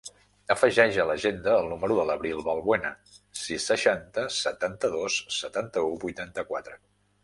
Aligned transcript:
Afegeix 0.53 0.95
a 1.01 1.03
l'agenda 1.09 1.53
el 1.65 1.69
número 1.73 1.99
de 1.99 2.07
l'Abril 2.11 2.41
Valbuena: 2.49 2.93
sis, 3.43 3.69
seixanta, 3.73 4.27
setanta-dos, 4.41 5.23
setanta-u, 5.41 5.97
vuitanta-quatre. 6.09 6.81